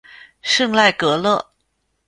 [0.41, 1.49] 圣赖格勒。